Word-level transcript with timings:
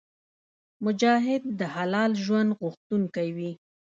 مجاهد 0.85 1.43
د 1.59 1.61
حلال 1.75 2.11
ژوند 2.23 2.49
غوښتونکی 2.59 3.27
وي. 3.37 3.51